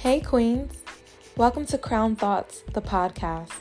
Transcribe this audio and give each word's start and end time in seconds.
Hey, 0.00 0.18
Queens. 0.22 0.82
Welcome 1.36 1.66
to 1.66 1.76
Crown 1.76 2.16
Thoughts, 2.16 2.62
the 2.72 2.80
podcast, 2.80 3.52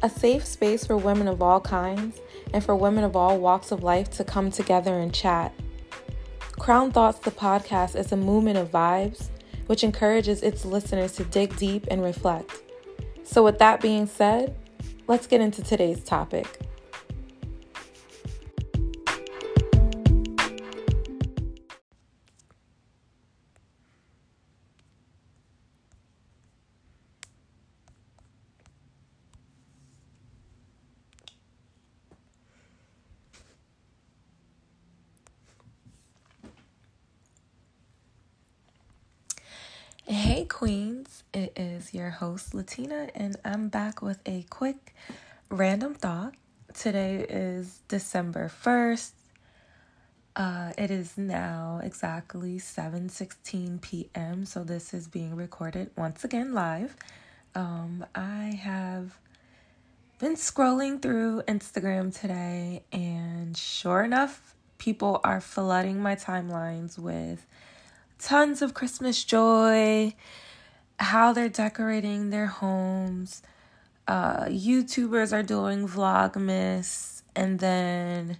a 0.00 0.08
safe 0.08 0.46
space 0.46 0.86
for 0.86 0.96
women 0.96 1.28
of 1.28 1.42
all 1.42 1.60
kinds 1.60 2.22
and 2.54 2.64
for 2.64 2.74
women 2.74 3.04
of 3.04 3.14
all 3.14 3.38
walks 3.38 3.70
of 3.70 3.82
life 3.82 4.08
to 4.12 4.24
come 4.24 4.50
together 4.50 4.98
and 4.98 5.12
chat. 5.12 5.52
Crown 6.58 6.90
Thoughts, 6.90 7.18
the 7.18 7.30
podcast, 7.30 7.96
is 7.96 8.12
a 8.12 8.16
movement 8.16 8.56
of 8.56 8.70
vibes 8.70 9.28
which 9.66 9.84
encourages 9.84 10.42
its 10.42 10.64
listeners 10.64 11.12
to 11.16 11.24
dig 11.24 11.54
deep 11.58 11.86
and 11.90 12.02
reflect. 12.02 12.62
So, 13.22 13.42
with 13.42 13.58
that 13.58 13.82
being 13.82 14.06
said, 14.06 14.56
let's 15.06 15.26
get 15.26 15.42
into 15.42 15.62
today's 15.62 16.02
topic. 16.02 16.63
Queens. 40.54 41.24
It 41.32 41.52
is 41.56 41.92
your 41.92 42.10
host, 42.10 42.54
Latina, 42.54 43.08
and 43.16 43.34
I'm 43.44 43.68
back 43.68 44.00
with 44.00 44.20
a 44.24 44.46
quick 44.50 44.94
random 45.50 45.94
thought. 45.94 46.34
Today 46.72 47.26
is 47.28 47.80
December 47.88 48.48
1st. 48.48 49.10
Uh, 50.36 50.72
it 50.78 50.92
is 50.92 51.18
now 51.18 51.80
exactly 51.82 52.60
7:16 52.60 53.80
p.m. 53.80 54.46
So 54.46 54.62
this 54.62 54.94
is 54.94 55.08
being 55.08 55.34
recorded 55.34 55.90
once 55.96 56.22
again 56.22 56.52
live. 56.52 56.94
Um, 57.56 58.06
I 58.14 58.56
have 58.62 59.18
been 60.20 60.36
scrolling 60.36 61.02
through 61.02 61.42
Instagram 61.48 62.16
today, 62.16 62.84
and 62.92 63.56
sure 63.56 64.04
enough, 64.04 64.54
people 64.78 65.20
are 65.24 65.40
flooding 65.40 66.00
my 66.00 66.14
timelines 66.14 66.96
with 66.96 67.44
tons 68.18 68.62
of 68.62 68.74
Christmas 68.74 69.22
joy, 69.24 70.14
how 70.98 71.32
they're 71.32 71.48
decorating 71.48 72.30
their 72.30 72.46
homes. 72.46 73.42
Uh, 74.06 74.44
YouTubers 74.44 75.32
are 75.32 75.42
doing 75.42 75.88
Vlogmas, 75.88 77.22
and 77.34 77.58
then 77.58 78.38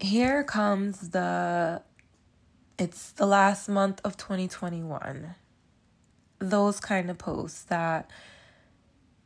here 0.00 0.42
comes 0.44 1.10
the 1.10 1.82
it's 2.78 3.10
the 3.12 3.26
last 3.26 3.68
month 3.68 4.00
of 4.04 4.16
2021. 4.16 5.34
Those 6.38 6.78
kind 6.78 7.10
of 7.10 7.18
posts 7.18 7.64
that, 7.64 8.08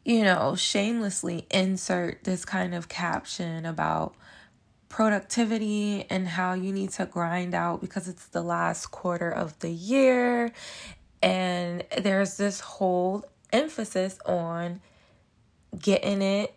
you 0.04 0.24
know, 0.24 0.56
shamelessly 0.56 1.46
insert 1.50 2.24
this 2.24 2.46
kind 2.46 2.74
of 2.74 2.88
caption 2.88 3.66
about 3.66 4.14
productivity 4.92 6.04
and 6.10 6.28
how 6.28 6.52
you 6.52 6.70
need 6.70 6.90
to 6.90 7.06
grind 7.06 7.54
out 7.54 7.80
because 7.80 8.06
it's 8.08 8.26
the 8.26 8.42
last 8.42 8.86
quarter 8.88 9.30
of 9.30 9.58
the 9.60 9.70
year. 9.70 10.52
And 11.22 11.82
there's 11.98 12.36
this 12.36 12.60
whole 12.60 13.24
emphasis 13.52 14.18
on 14.26 14.82
getting 15.76 16.20
it 16.20 16.54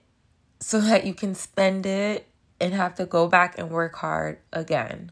so 0.60 0.82
that 0.82 1.06
you 1.06 1.14
can 1.14 1.34
spend 1.34 1.86
it 1.86 2.28
and 2.60 2.74
have 2.74 2.96
to 2.96 3.06
go 3.06 3.28
back 3.30 3.58
and 3.58 3.70
work 3.70 3.96
hard 3.96 4.40
again. 4.52 5.12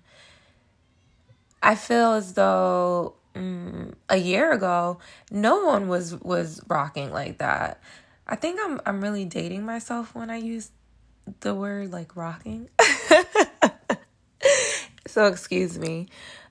I 1.62 1.76
feel 1.76 2.12
as 2.12 2.34
though 2.34 3.16
mm, 3.34 3.94
a 4.10 4.18
year 4.18 4.52
ago 4.52 5.00
no 5.32 5.64
one 5.64 5.88
was 5.88 6.16
was 6.16 6.62
rocking 6.68 7.12
like 7.12 7.38
that. 7.38 7.82
I 8.28 8.36
think 8.36 8.60
I'm 8.62 8.82
I'm 8.86 9.02
really 9.02 9.24
dating 9.24 9.66
myself 9.66 10.14
when 10.14 10.30
I 10.30 10.38
use 10.38 10.72
the 11.40 11.56
word 11.56 11.92
like 11.92 12.18
rocking. 12.18 12.70
so 15.08 15.26
excuse 15.28 15.78
me. 15.78 16.08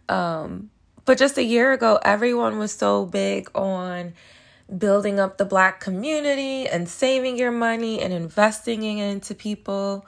Um, 0.08 0.70
but 1.04 1.18
just 1.18 1.38
a 1.38 1.42
year 1.42 1.72
ago, 1.72 1.98
everyone 2.02 2.58
was 2.58 2.72
so 2.72 3.06
big 3.06 3.50
on 3.54 4.14
building 4.78 5.20
up 5.20 5.38
the 5.38 5.44
black 5.44 5.80
community 5.80 6.66
and 6.66 6.88
saving 6.88 7.36
your 7.36 7.50
money 7.50 8.00
and 8.00 8.12
investing 8.12 8.82
it 8.82 9.10
into 9.10 9.34
people. 9.34 10.06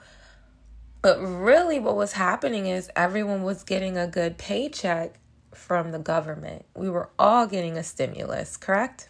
But 1.01 1.19
really, 1.19 1.79
what 1.79 1.95
was 1.95 2.13
happening 2.13 2.65
is 2.65 2.89
everyone 2.95 3.43
was 3.43 3.63
getting 3.63 3.97
a 3.97 4.07
good 4.07 4.37
paycheck 4.37 5.19
from 5.53 5.91
the 5.91 5.99
government. 5.99 6.65
We 6.75 6.89
were 6.89 7.09
all 7.19 7.45
getting 7.47 7.77
a 7.77 7.83
stimulus, 7.83 8.57
correct? 8.57 9.09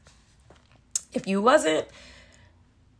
If 1.13 1.27
you 1.27 1.41
wasn't, 1.41 1.87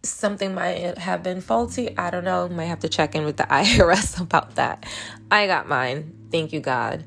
something 0.09 0.53
might 0.53 0.97
have 0.97 1.23
been 1.23 1.41
faulty. 1.41 1.97
I 1.97 2.09
don't 2.09 2.23
know. 2.23 2.47
Might 2.49 2.65
have 2.65 2.79
to 2.79 2.89
check 2.89 3.15
in 3.15 3.25
with 3.25 3.37
the 3.37 3.43
IRS 3.49 4.19
about 4.19 4.55
that. 4.55 4.85
I 5.29 5.47
got 5.47 5.67
mine. 5.67 6.13
Thank 6.31 6.53
you, 6.53 6.59
God. 6.59 7.03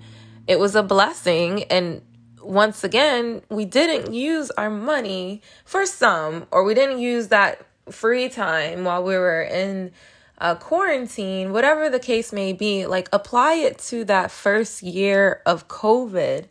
It 0.47 0.59
was 0.59 0.75
a 0.75 0.82
blessing. 0.82 1.64
And 1.64 2.03
once 2.42 2.84
again, 2.84 3.42
we 3.50 3.64
didn't 3.64 4.14
use 4.14 4.50
our 4.53 4.70
money 4.70 5.42
for 5.64 5.84
some, 5.84 6.47
or 6.50 6.64
we 6.64 6.75
didn't 6.75 7.00
use 7.00 7.28
that 7.28 7.64
free 7.91 8.28
time 8.28 8.84
while 8.84 9.03
we 9.03 9.16
were 9.16 9.42
in 9.42 9.92
uh, 10.38 10.54
quarantine, 10.54 11.53
whatever 11.53 11.91
the 11.91 11.98
case 11.98 12.32
may 12.32 12.53
be, 12.53 12.87
like 12.87 13.08
apply 13.12 13.54
it 13.54 13.78
to 13.78 14.04
that 14.04 14.31
first 14.31 14.82
year 14.82 15.42
of 15.44 15.69
COVID. 15.69 16.47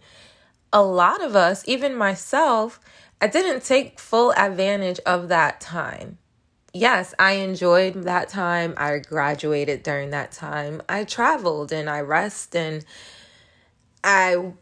A 0.73 0.83
lot 0.83 1.23
of 1.23 1.35
us, 1.35 1.63
even 1.67 1.95
myself, 1.95 2.79
I 3.21 3.27
didn't 3.27 3.63
take 3.63 3.99
full 3.99 4.33
advantage 4.33 4.99
of 5.05 5.29
that 5.29 5.61
time 5.61 6.17
yes, 6.77 7.13
I 7.19 7.33
enjoyed 7.33 8.03
that 8.03 8.29
time. 8.29 8.73
I 8.77 8.99
graduated 8.99 9.83
during 9.83 10.11
that 10.11 10.31
time. 10.31 10.81
I 10.87 11.03
traveled 11.03 11.71
and 11.71 11.89
I 11.89 12.01
rest 12.01 12.55
and 12.55 12.85
I 14.03 14.53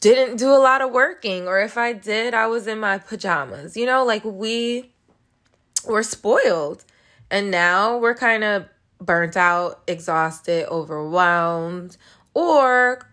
didn't 0.00 0.36
do 0.36 0.50
a 0.50 0.58
lot 0.58 0.82
of 0.82 0.92
working 0.92 1.48
or 1.48 1.60
if 1.60 1.76
I 1.76 1.92
did, 1.92 2.34
I 2.34 2.46
was 2.46 2.66
in 2.66 2.78
my 2.78 2.98
pajamas. 2.98 3.76
You 3.76 3.86
know, 3.86 4.04
like 4.04 4.24
we 4.24 4.92
were 5.86 6.02
spoiled. 6.02 6.84
And 7.30 7.50
now 7.50 7.98
we're 7.98 8.14
kind 8.14 8.42
of 8.42 8.66
burnt 9.00 9.36
out, 9.36 9.82
exhausted, 9.86 10.66
overwhelmed, 10.68 11.96
or 12.34 13.06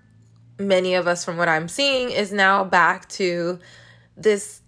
many 0.57 0.93
of 0.93 1.07
us 1.07 1.25
from 1.25 1.37
what 1.37 1.49
I'm 1.49 1.67
seeing 1.67 2.11
is 2.11 2.31
now 2.31 2.63
back 2.63 3.09
to 3.09 3.59
this 4.15 4.61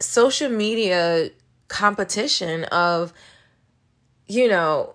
social 0.00 0.48
media 0.48 1.30
competition 1.74 2.62
of, 2.66 3.12
you 4.28 4.46
know, 4.48 4.94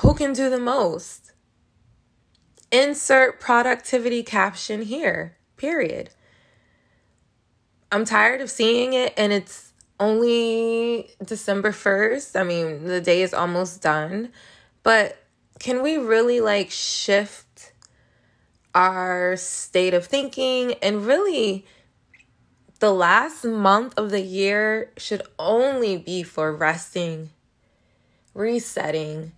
who 0.00 0.14
can 0.14 0.32
do 0.32 0.48
the 0.48 0.58
most. 0.58 1.32
Insert 2.72 3.38
productivity 3.38 4.22
caption 4.22 4.80
here, 4.80 5.36
period. 5.58 6.08
I'm 7.92 8.06
tired 8.06 8.40
of 8.40 8.48
seeing 8.48 8.94
it 8.94 9.12
and 9.18 9.30
it's 9.30 9.74
only 10.00 11.10
December 11.22 11.70
1st. 11.70 12.40
I 12.40 12.42
mean, 12.42 12.84
the 12.84 13.02
day 13.02 13.20
is 13.20 13.34
almost 13.34 13.82
done. 13.82 14.32
But 14.82 15.22
can 15.58 15.82
we 15.82 15.98
really 15.98 16.40
like 16.40 16.70
shift 16.70 17.74
our 18.74 19.36
state 19.36 19.92
of 19.92 20.06
thinking 20.06 20.74
and 20.82 21.06
really 21.06 21.66
the 22.78 22.92
last 22.92 23.44
month 23.44 23.94
of 23.96 24.10
the 24.10 24.20
year 24.20 24.90
should 24.96 25.22
only 25.38 25.96
be 25.96 26.22
for 26.22 26.54
resting, 26.54 27.30
resetting, 28.34 29.32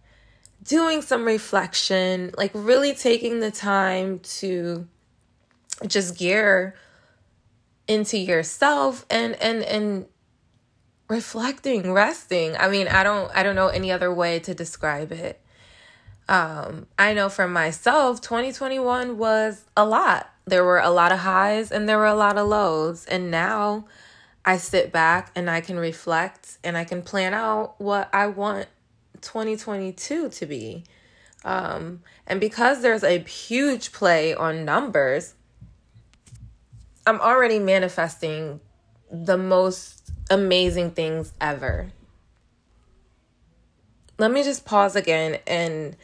doing 0.63 1.03
some 1.03 1.25
reflection, 1.25 2.33
like 2.37 2.51
really 2.55 2.95
taking 2.95 3.41
the 3.41 3.51
time 3.51 4.19
to 4.21 4.87
just 5.87 6.19
gear 6.19 6.75
into 7.87 8.19
yourself 8.19 9.07
and 9.09 9.35
and 9.37 9.63
and 9.63 10.07
reflecting, 11.09 11.93
resting. 11.93 12.57
I 12.57 12.69
mean, 12.69 12.89
I 12.89 13.03
don't 13.03 13.31
I 13.35 13.43
don't 13.43 13.55
know 13.57 13.69
any 13.69 13.93
other 13.93 14.13
way 14.13 14.41
to 14.41 14.55
describe 14.55 15.13
it. 15.13 15.41
Um 16.29 16.87
I 16.99 17.15
know 17.15 17.29
for 17.29 17.49
myself 17.49 18.21
2021 18.21 19.17
was 19.19 19.65
a 19.77 19.85
lot 19.85 20.31
there 20.49 20.65
were 20.65 20.79
a 20.79 20.91
lot 20.91 21.13
of 21.13 21.21
highs 21.21 21.71
and 21.71 21.89
there 21.89 21.99
were 21.99 22.07
a 22.07 22.15
lot 22.15 22.39
of 22.39 22.49
lows. 22.49 23.05
And 23.07 23.31
now 23.31 23.87
I 24.45 24.57
sit 24.57 24.93
back 24.93 25.31
and 25.35 25.51
I 25.51 25.61
can 25.61 25.79
reflect 25.79 26.59
and 26.65 26.77
I 26.77 26.85
can 26.85 27.03
plan 27.03 27.35
out 27.35 27.75
what 27.79 28.09
I 28.13 28.27
want 28.29 28.67
2022 29.21 30.31
to 30.31 30.47
be. 30.47 30.85
Um, 31.45 32.03
and 32.27 32.41
because 32.41 32.83
there's 32.83 33.05
a 33.05 33.19
huge 33.19 33.93
play 33.93 34.35
on 34.35 34.65
numbers, 34.65 35.35
I'm 37.07 37.21
already 37.21 37.59
manifesting 37.59 38.61
the 39.11 39.39
most 39.39 40.11
amazing 40.31 40.91
things 40.93 41.33
ever. 41.41 41.89
Let 44.19 44.33
me 44.33 44.43
just 44.43 44.65
pause 44.65 44.97
again 44.97 45.39
and 45.47 45.97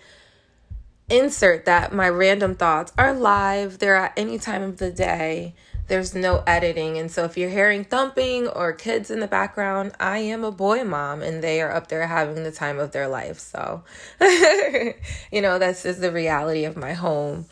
insert 1.08 1.64
that 1.66 1.92
my 1.92 2.08
random 2.08 2.54
thoughts 2.54 2.92
are 2.96 3.12
live. 3.12 3.78
They're 3.78 3.96
at 3.96 4.12
any 4.16 4.38
time 4.38 4.62
of 4.62 4.78
the 4.78 4.90
day. 4.90 5.54
There's 5.86 6.14
no 6.14 6.42
editing. 6.46 6.96
And 6.96 7.10
so 7.10 7.24
if 7.24 7.36
you're 7.36 7.50
hearing 7.50 7.84
thumping 7.84 8.48
or 8.48 8.72
kids 8.72 9.10
in 9.10 9.20
the 9.20 9.26
background, 9.26 9.92
I 10.00 10.18
am 10.18 10.42
a 10.42 10.50
boy 10.50 10.82
mom 10.82 11.22
and 11.22 11.42
they 11.42 11.60
are 11.60 11.70
up 11.70 11.88
there 11.88 12.06
having 12.06 12.42
the 12.42 12.50
time 12.50 12.78
of 12.78 12.92
their 12.92 13.06
life. 13.06 13.38
So, 13.38 13.84
you 14.20 15.42
know, 15.42 15.58
this 15.58 15.84
is 15.84 15.98
the 15.98 16.10
reality 16.10 16.64
of 16.64 16.76
my 16.76 16.94
home. 16.94 17.44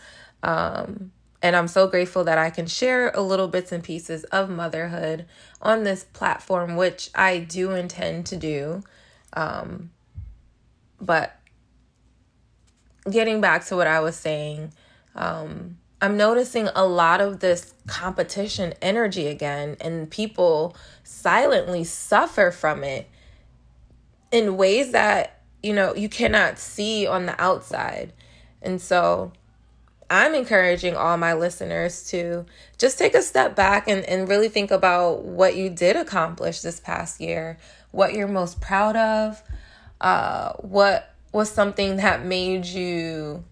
Um, 0.43 1.13
and 1.43 1.57
I'm 1.57 1.69
so 1.69 1.87
grateful 1.87 2.25
that 2.25 2.39
I 2.39 2.51
can 2.51 2.67
share 2.67 3.11
a 3.11 3.21
little 3.21 3.49
bits 3.49 3.73
and 3.73 3.83
pieces 3.83 4.25
of 4.25 4.49
motherhood 4.49 5.27
on 5.61 5.83
this 5.83 6.05
platform, 6.05 6.77
which 6.77 7.11
I 7.15 7.39
do 7.41 7.73
intend 7.73 8.27
to 8.27 8.37
do. 8.37 8.83
Um, 9.35 9.91
but 11.01 11.37
getting 13.11 13.41
back 13.41 13.65
to 13.67 13.77
what 13.77 13.87
I 13.87 14.01
was 14.01 14.17
saying, 14.17 14.73
um, 15.15 15.79
I'm 16.01 16.17
noticing 16.17 16.69
a 16.75 16.85
lot 16.85 17.21
of 17.21 17.41
this 17.41 17.75
competition 17.87 18.75
energy 18.83 19.29
again, 19.29 19.77
and 19.81 20.11
people 20.11 20.77
silently 21.05 21.85
suffer 21.85 22.51
from 22.51 22.83
it 22.83 23.09
in 24.33 24.57
ways 24.57 24.93
that, 24.93 25.43
you 25.63 25.73
know, 25.73 25.95
you 25.95 26.09
cannot 26.09 26.59
see 26.59 27.07
on 27.07 27.27
the 27.27 27.41
outside. 27.41 28.13
And 28.63 28.81
so 28.81 29.33
I'm 30.11 30.35
encouraging 30.35 30.97
all 30.97 31.17
my 31.17 31.35
listeners 31.35 32.09
to 32.11 32.47
just 32.79 32.99
take 32.99 33.15
a 33.15 33.23
step 33.23 33.55
back 33.55 33.89
and, 33.89 34.05
and 34.05 34.29
really 34.29 34.49
think 34.49 34.71
about 34.71 35.23
what 35.23 35.55
you 35.55 35.71
did 35.71 35.97
accomplish 35.97 36.63
this 36.63 36.81
past 36.81 37.21
year, 37.21 37.59
what 37.93 38.15
you're 38.15 38.29
most 38.29 38.61
proud 38.61 38.97
of, 38.97 39.43
uh, 40.01 40.53
what 40.55 41.12
was 41.33 41.51
something 41.51 41.97
that 41.97 42.25
made 42.25 42.67
you 42.67 43.45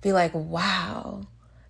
be 0.00 0.12
like, 0.12 0.32
wow. 0.34 1.22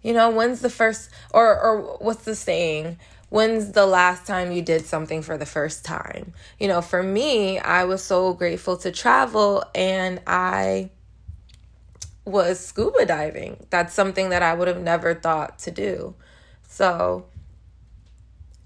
You 0.03 0.15
know, 0.15 0.31
when's 0.31 0.61
the 0.61 0.71
first 0.71 1.11
or 1.33 1.61
or 1.61 1.97
what's 1.99 2.25
the 2.25 2.35
saying? 2.35 2.99
When's 3.29 3.73
the 3.73 3.87
last 3.87 4.27
time 4.27 4.51
you 4.51 4.63
did 4.63 4.87
something 4.87 5.23
for 5.23 5.37
the 5.37 5.47
first 5.47 5.85
time? 5.85 6.33
You 6.59 6.69
know, 6.69 6.81
for 6.81 7.03
me, 7.03 7.59
I 7.59 7.85
was 7.85 8.03
so 8.03 8.33
grateful 8.33 8.77
to 8.79 8.91
travel 8.91 9.63
and 9.75 10.21
I 10.27 10.91
was 12.25 12.59
scuba 12.59 13.05
diving. 13.07 13.67
That's 13.71 13.95
something 13.95 14.31
that 14.31 14.43
I 14.43 14.55
would 14.55 14.69
have 14.69 14.81
never 14.81 15.15
thought 15.15 15.59
to 15.61 15.71
do. 15.71 16.15
So, 16.69 17.27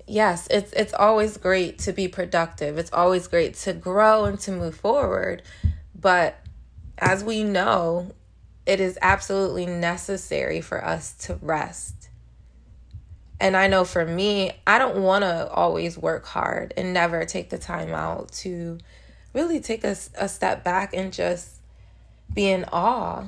yes, 0.06 0.46
it's 0.50 0.72
it's 0.72 0.94
always 0.94 1.36
great 1.36 1.78
to 1.80 1.92
be 1.92 2.06
productive. 2.08 2.78
It's 2.78 2.92
always 2.92 3.26
great 3.26 3.54
to 3.54 3.72
grow 3.72 4.24
and 4.24 4.38
to 4.40 4.52
move 4.52 4.76
forward. 4.76 5.42
But 6.04 6.38
as 6.98 7.24
we 7.24 7.44
know, 7.44 8.12
it 8.66 8.78
is 8.78 8.98
absolutely 9.00 9.64
necessary 9.64 10.60
for 10.60 10.84
us 10.84 11.14
to 11.20 11.36
rest. 11.36 12.10
And 13.40 13.56
I 13.56 13.68
know 13.68 13.86
for 13.86 14.04
me, 14.04 14.52
I 14.66 14.78
don't 14.78 15.02
want 15.02 15.22
to 15.22 15.48
always 15.48 15.96
work 15.96 16.26
hard 16.26 16.74
and 16.76 16.92
never 16.92 17.24
take 17.24 17.48
the 17.48 17.56
time 17.56 17.94
out 17.94 18.32
to 18.32 18.76
really 19.32 19.60
take 19.60 19.82
a, 19.82 19.96
a 20.18 20.28
step 20.28 20.62
back 20.62 20.92
and 20.92 21.10
just 21.10 21.62
be 22.34 22.50
in 22.50 22.66
awe. 22.70 23.24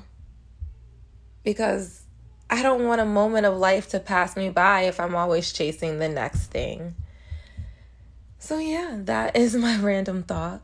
Because 1.45 2.03
I 2.51 2.63
don't 2.63 2.85
want 2.85 3.01
a 3.01 3.07
moment 3.07 3.47
of 3.47 3.57
life 3.57 3.89
to 3.89 4.01
pass 4.01 4.37
me 4.37 4.51
by 4.51 4.83
if 4.83 5.01
I'm 5.01 5.15
always 5.15 5.51
chasing 5.51 5.99
the 5.99 6.11
next 6.11 6.49
thing. 6.49 6.95
So, 8.39 8.59
yeah, 8.59 8.99
that 9.05 9.35
is 9.35 9.57
my 9.57 9.79
random 9.81 10.25
thought. 10.25 10.61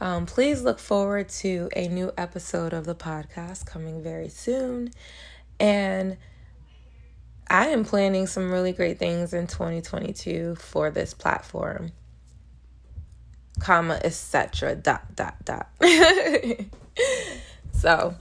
Um, 0.00 0.26
please 0.26 0.62
look 0.62 0.78
forward 0.78 1.28
to 1.40 1.70
a 1.74 1.88
new 1.88 2.12
episode 2.18 2.72
of 2.72 2.84
the 2.84 2.94
podcast 2.94 3.64
coming 3.64 4.02
very 4.02 4.28
soon. 4.28 4.90
And 5.58 6.18
I 7.48 7.68
am 7.68 7.84
planning 7.84 8.26
some 8.26 8.50
really 8.50 8.72
great 8.72 8.98
things 8.98 9.32
in 9.32 9.46
2022 9.46 10.56
for 10.56 10.90
this 10.90 11.14
platform. 11.14 11.92
Comma, 13.58 13.98
etc. 14.04 14.74
Dot, 14.74 15.14
dot, 15.14 15.36
dot. 15.44 15.68
so, 17.72 18.14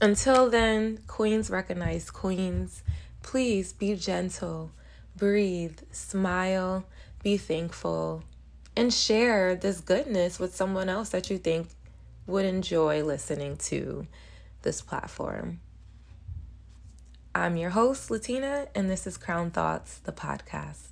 until 0.00 0.50
then, 0.50 0.98
queens 1.06 1.50
recognize 1.50 2.10
queens. 2.10 2.82
Please 3.22 3.72
be 3.72 3.94
gentle, 3.94 4.72
breathe, 5.16 5.78
smile, 5.92 6.84
be 7.22 7.36
thankful 7.36 8.24
and 8.76 8.92
share 8.92 9.54
this 9.54 9.80
goodness 9.80 10.38
with 10.38 10.54
someone 10.54 10.88
else 10.88 11.10
that 11.10 11.30
you 11.30 11.38
think 11.38 11.68
would 12.26 12.44
enjoy 12.44 13.04
listening 13.04 13.56
to 13.56 14.06
this 14.62 14.80
platform. 14.80 15.60
I'm 17.34 17.56
your 17.56 17.70
host, 17.70 18.10
Latina, 18.10 18.68
and 18.74 18.90
this 18.90 19.06
is 19.06 19.16
Crown 19.16 19.50
Thoughts, 19.50 19.98
the 19.98 20.12
podcast. 20.12 20.90